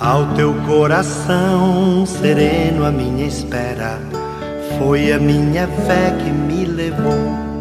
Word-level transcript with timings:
Ao 0.00 0.34
teu 0.34 0.52
coração 0.66 2.04
sereno, 2.04 2.84
a 2.84 2.90
minha 2.90 3.24
espera 3.28 4.00
foi 4.76 5.12
a 5.12 5.20
minha 5.20 5.68
fé 5.68 6.10
que 6.18 6.30
me 6.30 6.64
levou. 6.64 7.14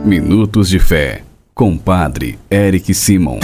Minutos 0.04 0.68
de 0.68 0.80
Fé, 0.80 1.22
com 1.54 1.78
Padre 1.78 2.40
Eric 2.50 2.92
Simon. 2.92 3.38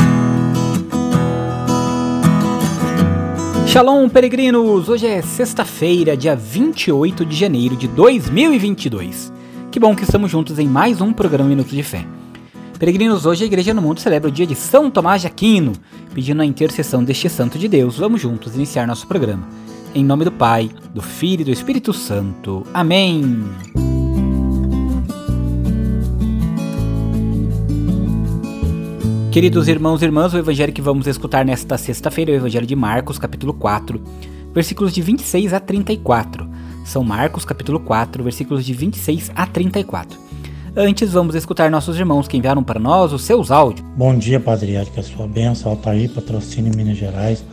Shalom, 3.67 4.09
peregrinos! 4.09 4.89
Hoje 4.89 5.05
é 5.05 5.21
sexta-feira, 5.21 6.17
dia 6.17 6.35
28 6.35 7.23
de 7.27 7.35
janeiro 7.35 7.75
de 7.75 7.87
2022. 7.87 9.31
Que 9.71 9.79
bom 9.79 9.95
que 9.95 10.01
estamos 10.01 10.31
juntos 10.31 10.57
em 10.57 10.67
mais 10.67 10.99
um 10.99 11.13
programa 11.13 11.47
Minutos 11.47 11.73
de 11.73 11.83
Fé. 11.83 12.07
Peregrinos, 12.79 13.25
hoje 13.25 13.43
a 13.43 13.47
Igreja 13.47 13.73
no 13.73 13.81
Mundo 13.81 13.99
celebra 13.99 14.29
o 14.29 14.31
dia 14.31 14.47
de 14.47 14.55
São 14.55 14.89
Tomás 14.89 15.19
de 15.19 15.27
Aquino, 15.27 15.73
pedindo 16.13 16.41
a 16.41 16.45
intercessão 16.45 17.03
deste 17.03 17.27
santo 17.27 17.59
de 17.59 17.67
Deus. 17.67 17.97
Vamos 17.97 18.21
juntos 18.21 18.55
iniciar 18.55 18.87
nosso 18.87 19.05
programa. 19.05 19.45
Em 19.93 20.01
nome 20.01 20.23
do 20.23 20.31
Pai, 20.31 20.71
do 20.95 21.01
Filho 21.01 21.41
e 21.41 21.43
do 21.43 21.51
Espírito 21.51 21.91
Santo. 21.91 22.65
Amém. 22.73 23.43
Queridos 29.29 29.67
irmãos 29.67 30.01
e 30.01 30.05
irmãs, 30.05 30.33
o 30.33 30.37
evangelho 30.37 30.71
que 30.71 30.81
vamos 30.81 31.05
escutar 31.05 31.43
nesta 31.43 31.77
sexta-feira 31.77 32.31
é 32.31 32.35
o 32.35 32.37
evangelho 32.37 32.65
de 32.65 32.77
Marcos, 32.77 33.19
capítulo 33.19 33.53
4, 33.53 34.01
versículos 34.53 34.93
de 34.93 35.01
26 35.01 35.53
a 35.53 35.59
34. 35.59 36.49
São 36.85 37.03
Marcos, 37.03 37.43
capítulo 37.43 37.81
4, 37.81 38.23
versículos 38.23 38.65
de 38.65 38.71
26 38.71 39.33
a 39.35 39.45
34. 39.45 40.28
Antes, 40.75 41.13
vamos 41.13 41.33
escutar 41.35 41.71
nossos 41.71 41.97
irmãos 41.97 42.27
que 42.27 42.37
enviaram 42.37 42.63
para 42.63 42.79
nós 42.79 43.11
os 43.11 43.23
seus 43.23 43.49
áudios. 43.49 43.85
Bom 43.95 44.15
dia, 44.17 44.39
Padre 44.39 44.73
Eric, 44.73 44.99
a 44.99 45.03
sua 45.03 45.27
bênção, 45.27 45.71
Altair, 45.71 46.09
patrocínio 46.11 46.75
Minas 46.75 46.97
Gerais. 46.97 47.43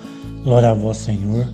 Glória 0.45 0.71
a 0.71 0.75
vós, 0.75 0.99
Senhor. 0.99 1.47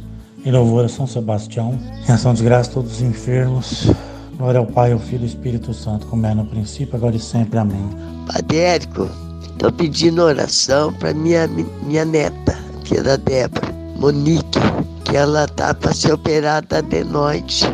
E 0.44 0.50
louvor 0.50 0.84
a 0.84 0.88
São 0.88 1.06
Sebastião. 1.06 1.78
Em 2.08 2.12
ação 2.12 2.34
de 2.34 2.42
graça 2.42 2.70
a 2.70 2.74
todos 2.74 2.94
os 2.94 3.02
enfermos. 3.02 3.90
Glória 4.36 4.58
ao 4.58 4.66
Pai, 4.66 4.92
ao 4.92 4.98
Filho 4.98 5.20
e 5.20 5.22
ao 5.22 5.28
Espírito 5.28 5.72
Santo, 5.72 6.06
como 6.06 6.26
é 6.26 6.34
no 6.34 6.44
princípio, 6.44 6.96
agora 6.96 7.14
e 7.14 7.20
sempre. 7.20 7.58
Amém. 7.58 7.88
Padre 8.26 8.58
Érico, 8.58 9.08
estou 9.42 9.70
pedindo 9.70 10.22
oração 10.22 10.92
para 10.92 11.14
minha, 11.14 11.48
minha 11.86 12.04
neta, 12.04 12.58
que 12.82 12.96
é 12.96 13.02
da 13.02 13.14
Débora, 13.14 13.72
Monique, 13.96 14.58
que 15.04 15.16
ela 15.16 15.46
tá 15.46 15.72
para 15.72 15.94
ser 15.94 16.12
operada 16.12 16.82
de 16.82 17.04
noite 17.04 17.72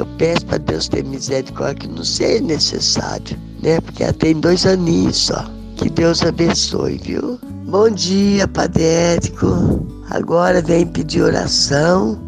eu 0.00 0.06
peço 0.16 0.46
para 0.46 0.58
Deus 0.58 0.88
ter 0.88 1.04
misericórdia 1.04 1.88
que 1.88 1.88
não 1.88 2.04
seja 2.04 2.42
necessário, 2.42 3.36
né? 3.62 3.80
Porque 3.80 4.04
ela 4.04 4.12
tem 4.12 4.38
dois 4.38 4.64
aninhos 4.64 5.16
só. 5.16 5.44
Que 5.76 5.90
Deus 5.90 6.22
abençoe, 6.22 6.98
viu? 6.98 7.38
Bom 7.66 7.90
dia, 7.90 8.46
Padre 8.46 8.84
Érico. 8.84 9.86
Agora 10.10 10.62
vem 10.62 10.86
pedir 10.86 11.22
oração 11.22 12.18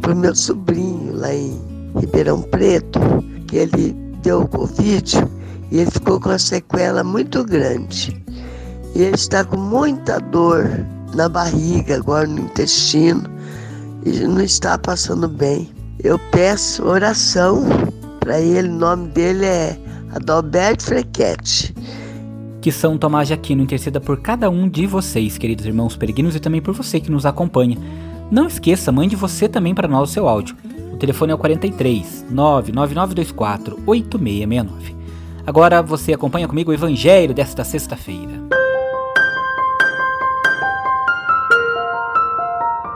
pro 0.00 0.16
meu 0.16 0.34
sobrinho 0.34 1.14
lá 1.16 1.32
em 1.32 1.60
Ribeirão 1.98 2.42
Preto, 2.42 3.00
que 3.46 3.56
ele 3.56 3.92
deu 4.22 4.42
o 4.42 4.48
Covid 4.48 5.16
e 5.70 5.78
ele 5.80 5.90
ficou 5.90 6.18
com 6.20 6.30
uma 6.30 6.38
sequela 6.38 7.04
muito 7.04 7.44
grande. 7.44 8.22
E 8.94 9.02
ele 9.02 9.14
está 9.14 9.44
com 9.44 9.56
muita 9.56 10.18
dor 10.18 10.66
na 11.14 11.28
barriga, 11.28 11.96
agora 11.96 12.26
no 12.26 12.40
intestino, 12.40 13.28
e 14.04 14.10
não 14.20 14.40
está 14.40 14.78
passando 14.78 15.28
bem 15.28 15.77
eu 16.02 16.18
peço 16.30 16.84
oração 16.84 17.64
para 18.20 18.40
ele. 18.40 18.68
O 18.68 18.72
nome 18.72 19.08
dele 19.08 19.44
é 19.44 19.78
Adalberto 20.14 20.84
Frequete. 20.84 21.74
Que 22.60 22.72
São 22.72 22.98
Tomás 22.98 23.28
de 23.28 23.34
Aquino 23.34 23.62
interceda 23.62 24.00
por 24.00 24.20
cada 24.20 24.50
um 24.50 24.68
de 24.68 24.86
vocês, 24.86 25.38
queridos 25.38 25.64
irmãos 25.64 25.96
peregrinos, 25.96 26.34
e 26.34 26.40
também 26.40 26.60
por 26.60 26.74
você 26.74 27.00
que 27.00 27.10
nos 27.10 27.24
acompanha. 27.24 27.78
Não 28.30 28.46
esqueça, 28.46 28.92
mande 28.92 29.16
você 29.16 29.48
também 29.48 29.74
para 29.74 29.88
nós 29.88 30.10
o 30.10 30.12
seu 30.12 30.28
áudio. 30.28 30.56
O 30.92 30.96
telefone 30.96 31.32
é 31.32 31.34
o 31.34 31.38
43 31.38 32.26
99924 32.30 33.80
8669. 33.86 34.96
Agora 35.46 35.80
você 35.80 36.12
acompanha 36.12 36.48
comigo 36.48 36.70
o 36.70 36.74
Evangelho 36.74 37.32
desta 37.32 37.64
sexta-feira. 37.64 38.48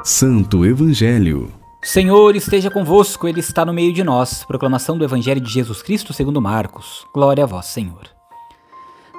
Santo 0.04 0.66
Evangelho 0.66 1.61
Senhor 1.84 2.36
esteja 2.36 2.70
convosco, 2.70 3.26
Ele 3.26 3.40
está 3.40 3.64
no 3.64 3.72
meio 3.72 3.92
de 3.92 4.04
nós. 4.04 4.44
Proclamação 4.44 4.96
do 4.96 5.04
Evangelho 5.04 5.40
de 5.40 5.50
Jesus 5.50 5.82
Cristo 5.82 6.12
segundo 6.12 6.40
Marcos. 6.40 7.04
Glória 7.12 7.42
a 7.42 7.46
vós, 7.46 7.66
Senhor. 7.66 8.08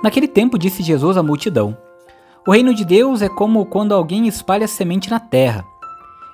Naquele 0.02 0.30
tempo 0.30 0.58
disse 0.58 0.82
Jesus 0.82 1.18
à 1.18 1.22
multidão: 1.22 1.78
O 2.48 2.52
reino 2.52 2.74
de 2.74 2.86
Deus 2.86 3.22
é 3.22 3.28
como 3.28 3.66
quando 3.66 3.94
alguém 3.94 4.30
espalha 4.30 4.66
semente 4.66 5.12
na 5.12 5.20
terra. 5.20 5.66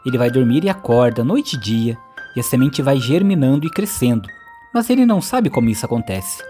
Ele 0.06 0.19
vai 0.19 0.29
dormir 0.29 0.63
e 0.63 0.69
acorda, 0.69 1.23
noite 1.23 1.56
e 1.56 1.59
dia, 1.59 1.97
e 2.35 2.39
a 2.39 2.44
semente 2.44 2.79
vai 2.79 3.00
germinando 3.00 3.66
e 3.66 3.72
crescendo, 3.72 4.29
mas 4.72 4.88
ele 4.91 5.07
não 5.07 5.22
sabe 5.22 5.50
como 5.50 5.68
isso 5.68 5.84
acontece. 5.84 6.44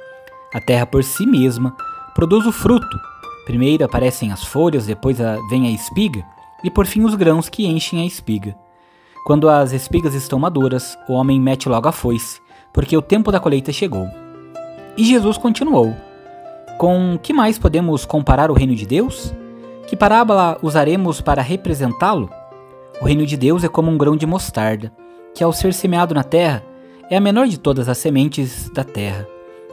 A 0.53 0.59
terra 0.59 0.85
por 0.85 1.05
si 1.05 1.25
mesma 1.25 1.73
produz 2.13 2.45
o 2.45 2.51
fruto. 2.51 2.99
Primeiro 3.45 3.85
aparecem 3.85 4.33
as 4.33 4.43
folhas, 4.43 4.85
depois 4.85 5.17
vem 5.49 5.67
a 5.67 5.71
espiga, 5.71 6.21
e 6.65 6.69
por 6.69 6.85
fim 6.85 7.05
os 7.05 7.15
grãos 7.15 7.47
que 7.47 7.65
enchem 7.65 8.01
a 8.01 8.05
espiga. 8.05 8.53
Quando 9.25 9.49
as 9.49 9.73
espigas 9.73 10.13
estão 10.13 10.39
maduras, 10.39 10.97
o 11.07 11.13
homem 11.13 11.39
mete 11.39 11.69
logo 11.69 11.87
a 11.87 11.91
foice, 11.91 12.41
porque 12.73 12.95
o 12.95 13.01
tempo 13.01 13.31
da 13.31 13.39
colheita 13.39 13.71
chegou. 13.71 14.07
E 14.97 15.05
Jesus 15.05 15.37
continuou: 15.37 15.95
Com 16.77 17.17
que 17.21 17.33
mais 17.33 17.59
podemos 17.59 18.05
comparar 18.05 18.49
o 18.49 18.53
reino 18.53 18.75
de 18.75 18.85
Deus? 18.85 19.33
Que 19.87 19.95
parábola 19.95 20.57
usaremos 20.61 21.21
para 21.21 21.41
representá-lo? 21.41 22.29
O 23.01 23.05
reino 23.05 23.25
de 23.25 23.37
Deus 23.37 23.63
é 23.63 23.67
como 23.67 23.89
um 23.89 23.97
grão 23.97 24.15
de 24.15 24.25
mostarda, 24.25 24.91
que 25.33 25.43
ao 25.43 25.53
ser 25.53 25.73
semeado 25.73 26.13
na 26.13 26.23
terra, 26.23 26.63
é 27.09 27.17
a 27.17 27.21
menor 27.21 27.47
de 27.47 27.57
todas 27.57 27.89
as 27.89 27.97
sementes 27.97 28.69
da 28.69 28.83
terra. 28.83 29.27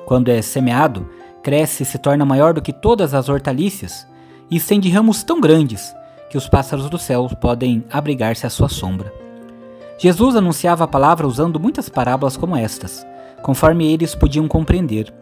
Quando 0.07 0.28
é 0.28 0.41
semeado, 0.41 1.09
cresce 1.43 1.83
e 1.83 1.87
se 1.87 1.99
torna 1.99 2.25
maior 2.25 2.55
do 2.55 2.63
que 2.63 2.73
todas 2.73 3.15
as 3.15 3.28
hortaliças, 3.28 4.07
e 4.51 4.57
estende 4.57 4.89
ramos 4.89 5.23
tão 5.23 5.41
grandes 5.41 5.95
que 6.31 6.39
os 6.39 6.49
pássaros 6.49 6.89
do 6.89 6.99
céu 6.99 7.28
podem 7.41 7.84
abrigar-se 7.91 8.47
à 8.47 8.51
sua 8.51 8.69
sombra. 8.69 9.13
Jesus 9.99 10.37
anunciava 10.37 10.84
a 10.84 10.89
palavra 10.89 11.27
usando 11.27 11.59
muitas 11.59 11.89
parábolas 11.89 12.37
como 12.37 12.55
estas, 12.55 13.07
conforme 13.43 13.91
eles 13.91 14.15
podiam 14.15 14.47
compreender, 14.47 15.12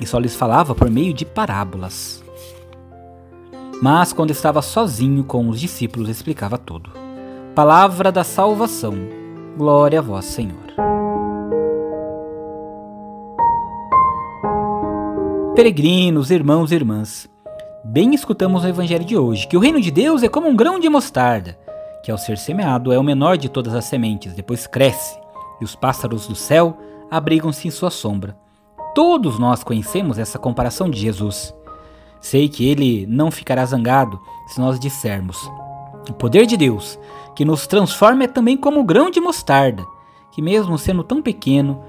e 0.00 0.06
só 0.06 0.18
lhes 0.18 0.34
falava 0.34 0.74
por 0.74 0.90
meio 0.90 1.12
de 1.12 1.26
parábolas. 1.26 2.24
Mas 3.82 4.14
quando 4.14 4.30
estava 4.30 4.62
sozinho 4.62 5.22
com 5.22 5.50
os 5.50 5.60
discípulos, 5.60 6.08
explicava 6.08 6.56
tudo. 6.56 6.90
Palavra 7.54 8.10
da 8.10 8.24
salvação. 8.24 8.94
Glória 9.54 9.98
a 9.98 10.02
vós, 10.02 10.24
Senhor. 10.24 10.64
Peregrinos, 15.54 16.30
irmãos 16.30 16.72
e 16.72 16.74
irmãs, 16.74 17.28
bem 17.84 18.14
escutamos 18.14 18.62
no 18.62 18.68
Evangelho 18.68 19.04
de 19.04 19.16
hoje 19.16 19.46
que 19.46 19.56
o 19.56 19.60
reino 19.60 19.80
de 19.80 19.90
Deus 19.90 20.22
é 20.22 20.28
como 20.28 20.48
um 20.48 20.56
grão 20.56 20.78
de 20.78 20.88
mostarda 20.88 21.65
que 22.06 22.12
ao 22.12 22.16
ser 22.16 22.38
semeado 22.38 22.92
é 22.92 22.98
o 23.00 23.02
menor 23.02 23.36
de 23.36 23.48
todas 23.48 23.74
as 23.74 23.84
sementes, 23.86 24.32
depois 24.32 24.64
cresce, 24.64 25.18
e 25.60 25.64
os 25.64 25.74
pássaros 25.74 26.28
do 26.28 26.36
céu 26.36 26.78
abrigam-se 27.10 27.66
em 27.66 27.70
sua 27.72 27.90
sombra. 27.90 28.38
Todos 28.94 29.40
nós 29.40 29.64
conhecemos 29.64 30.16
essa 30.16 30.38
comparação 30.38 30.88
de 30.88 31.00
Jesus. 31.00 31.52
Sei 32.20 32.48
que 32.48 32.64
ele 32.64 33.04
não 33.08 33.28
ficará 33.28 33.66
zangado 33.66 34.20
se 34.46 34.60
nós 34.60 34.78
dissermos: 34.78 35.36
O 36.08 36.12
poder 36.12 36.46
de 36.46 36.56
Deus, 36.56 36.96
que 37.34 37.44
nos 37.44 37.66
transforma, 37.66 38.22
é 38.22 38.28
também 38.28 38.56
como 38.56 38.78
o 38.78 38.84
grão 38.84 39.10
de 39.10 39.20
mostarda, 39.20 39.84
que, 40.30 40.40
mesmo 40.40 40.78
sendo 40.78 41.02
tão 41.02 41.20
pequeno, 41.20 41.82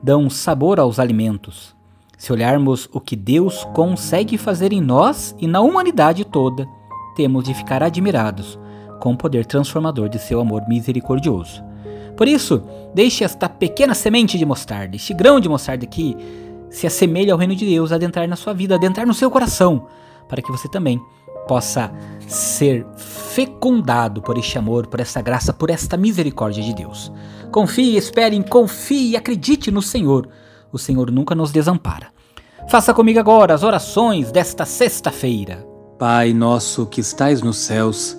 dão 0.00 0.30
sabor 0.30 0.78
aos 0.78 1.00
alimentos. 1.00 1.74
Se 2.16 2.32
olharmos 2.32 2.88
o 2.92 3.00
que 3.00 3.16
Deus 3.16 3.64
consegue 3.74 4.38
fazer 4.38 4.72
em 4.72 4.80
nós 4.80 5.34
e 5.40 5.48
na 5.48 5.60
humanidade 5.60 6.24
toda, 6.24 6.68
temos 7.16 7.42
de 7.42 7.52
ficar 7.52 7.82
admirados 7.82 8.56
com 9.00 9.12
o 9.12 9.16
poder 9.16 9.46
transformador 9.46 10.08
de 10.08 10.18
seu 10.18 10.40
amor 10.40 10.66
misericordioso. 10.68 11.62
Por 12.16 12.26
isso, 12.26 12.62
deixe 12.94 13.24
esta 13.24 13.48
pequena 13.48 13.94
semente 13.94 14.38
de 14.38 14.46
mostarda, 14.46 14.96
este 14.96 15.12
grão 15.12 15.38
de 15.38 15.48
mostarda 15.48 15.84
que 15.86 16.16
se 16.70 16.86
assemelha 16.86 17.32
ao 17.32 17.38
reino 17.38 17.54
de 17.54 17.66
Deus 17.66 17.92
adentrar 17.92 18.26
na 18.26 18.36
sua 18.36 18.54
vida, 18.54 18.74
adentrar 18.74 19.06
no 19.06 19.14
seu 19.14 19.30
coração, 19.30 19.86
para 20.28 20.42
que 20.42 20.50
você 20.50 20.68
também 20.68 21.00
possa 21.46 21.92
ser 22.26 22.86
fecundado 22.96 24.20
por 24.20 24.36
este 24.36 24.58
amor, 24.58 24.86
por 24.86 25.00
esta 25.00 25.20
graça, 25.20 25.52
por 25.52 25.70
esta 25.70 25.96
misericórdia 25.96 26.62
de 26.62 26.74
Deus. 26.74 27.12
Confie, 27.52 27.96
espere, 27.96 28.42
confie 28.44 29.10
e 29.10 29.16
acredite 29.16 29.70
no 29.70 29.80
Senhor. 29.80 30.28
O 30.72 30.78
Senhor 30.78 31.10
nunca 31.10 31.34
nos 31.34 31.52
desampara. 31.52 32.08
Faça 32.68 32.92
comigo 32.92 33.20
agora 33.20 33.54
as 33.54 33.62
orações 33.62 34.32
desta 34.32 34.64
sexta-feira. 34.64 35.64
Pai 35.98 36.32
nosso 36.32 36.84
que 36.84 37.00
estais 37.00 37.40
nos 37.40 37.56
céus, 37.58 38.18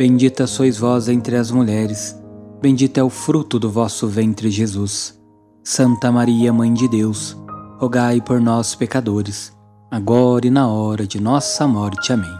Bendita 0.00 0.46
sois 0.46 0.78
vós 0.78 1.10
entre 1.10 1.36
as 1.36 1.50
mulheres, 1.50 2.18
bendito 2.58 2.96
é 2.96 3.02
o 3.02 3.10
fruto 3.10 3.58
do 3.58 3.70
vosso 3.70 4.08
ventre, 4.08 4.48
Jesus. 4.50 5.20
Santa 5.62 6.10
Maria, 6.10 6.54
Mãe 6.54 6.72
de 6.72 6.88
Deus, 6.88 7.36
rogai 7.78 8.18
por 8.18 8.40
nós, 8.40 8.74
pecadores, 8.74 9.52
agora 9.90 10.46
e 10.46 10.50
na 10.50 10.66
hora 10.66 11.06
de 11.06 11.20
nossa 11.20 11.68
morte. 11.68 12.14
Amém. 12.14 12.34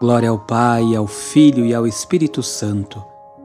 Glória 0.00 0.30
ao 0.30 0.38
Pai, 0.38 0.94
ao 0.94 1.08
Filho 1.08 1.66
e 1.66 1.74
ao 1.74 1.84
Espírito 1.84 2.44
Santo 2.44 3.02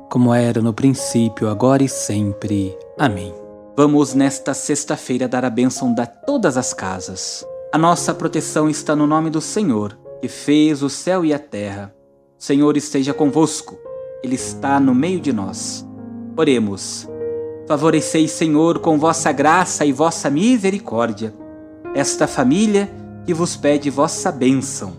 como 0.09 0.31
era 0.33 0.61
no 0.61 0.73
princípio, 0.73 1.47
agora 1.49 1.83
e 1.83 1.87
sempre. 1.87 2.77
Amém. 2.97 3.33
Vamos 3.77 4.13
nesta 4.13 4.53
sexta-feira 4.53 5.27
dar 5.27 5.45
a 5.45 5.49
bênção 5.49 5.93
de 5.93 6.05
todas 6.25 6.55
as 6.55 6.73
casas. 6.73 7.45
A 7.71 7.77
nossa 7.77 8.13
proteção 8.13 8.69
está 8.69 8.95
no 8.95 9.05
nome 9.05 9.29
do 9.29 9.39
Senhor, 9.39 9.97
que 10.19 10.27
fez 10.27 10.81
o 10.81 10.89
céu 10.89 11.23
e 11.23 11.33
a 11.33 11.39
terra. 11.39 11.93
Senhor 12.39 12.77
esteja 12.77 13.13
convosco, 13.13 13.77
Ele 14.23 14.35
está 14.35 14.79
no 14.79 14.95
meio 14.95 15.19
de 15.19 15.33
nós. 15.33 15.85
Oremos. 16.37 17.05
Favoreceis, 17.67 18.31
Senhor, 18.31 18.79
com 18.79 18.97
vossa 18.97 19.29
graça 19.33 19.85
e 19.85 19.91
vossa 19.91 20.29
misericórdia, 20.29 21.35
esta 21.93 22.27
família 22.27 22.89
que 23.25 23.33
vos 23.33 23.57
pede 23.57 23.89
vossa 23.89 24.31
bênção. 24.31 24.93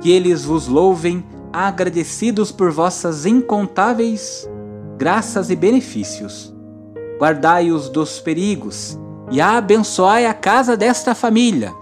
Que 0.00 0.12
eles 0.12 0.44
vos 0.44 0.68
louvem 0.68 1.24
agradecidos 1.52 2.52
por 2.52 2.70
vossas 2.70 3.26
incontáveis 3.26 4.48
graças 4.96 5.50
e 5.50 5.56
benefícios. 5.56 6.54
Guardai-os 7.18 7.88
dos 7.88 8.20
perigos 8.20 8.96
e 9.32 9.40
abençoai 9.40 10.24
a 10.24 10.32
casa 10.32 10.76
desta 10.76 11.16
família, 11.16 11.74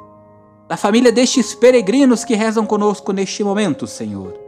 da 0.67 0.79
família 0.79 1.13
destes 1.13 1.55
peregrinos 1.55 2.25
que 2.25 2.35
rezam 2.35 2.65
conosco 2.65 3.13
neste 3.13 3.45
momento, 3.45 3.87
Senhor. 3.87 4.48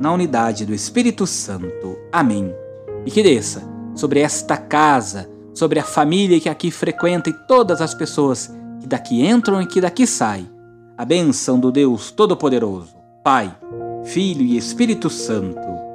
na 0.00 0.12
unidade 0.12 0.64
do 0.64 0.74
Espírito 0.74 1.26
Santo. 1.26 1.98
Amém. 2.12 2.54
E 3.04 3.10
que 3.10 3.22
desça 3.22 3.62
sobre 3.94 4.20
esta 4.20 4.56
casa, 4.56 5.28
sobre 5.54 5.78
a 5.78 5.84
família 5.84 6.40
que 6.40 6.48
aqui 6.48 6.70
frequenta 6.70 7.30
e 7.30 7.32
todas 7.46 7.80
as 7.80 7.94
pessoas 7.94 8.54
que 8.80 8.86
daqui 8.86 9.26
entram 9.26 9.60
e 9.60 9.66
que 9.66 9.80
daqui 9.80 10.06
saem, 10.06 10.48
a 10.96 11.04
bênção 11.04 11.58
do 11.58 11.72
Deus 11.72 12.10
Todo-Poderoso, 12.10 12.96
Pai, 13.24 13.54
Filho 14.04 14.42
e 14.42 14.56
Espírito 14.56 15.10
Santo 15.10 15.88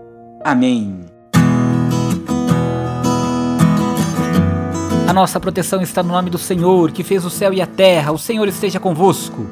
Amém. 0.44 1.06
A 5.08 5.14
nossa 5.14 5.40
proteção 5.40 5.82
está 5.82 6.04
no 6.04 6.10
nome 6.10 6.30
do 6.30 6.38
Senhor, 6.38 6.92
que 6.92 7.02
fez 7.02 7.24
o 7.24 7.30
céu 7.30 7.54
e 7.54 7.62
a 7.62 7.68
terra. 7.68 8.12
O 8.12 8.18
Senhor 8.18 8.46
esteja 8.50 8.78
convosco. 8.78 9.48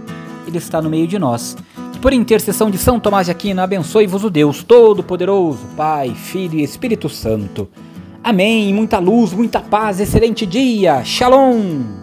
Ele 0.45 0.57
está 0.57 0.81
no 0.81 0.89
meio 0.89 1.07
de 1.07 1.17
nós. 1.17 1.55
Por 2.01 2.13
intercessão 2.13 2.71
de 2.71 2.79
São 2.79 2.99
Tomás 2.99 3.27
de 3.27 3.31
Aquino, 3.31 3.61
abençoe-vos 3.61 4.23
o 4.23 4.29
Deus 4.31 4.63
Todo-Poderoso, 4.63 5.59
Pai, 5.77 6.09
Filho 6.15 6.57
e 6.57 6.63
Espírito 6.63 7.07
Santo. 7.07 7.69
Amém. 8.23 8.73
Muita 8.73 8.97
luz, 8.97 9.31
muita 9.31 9.59
paz, 9.59 9.99
excelente 9.99 10.43
dia. 10.43 11.03
Shalom. 11.03 12.01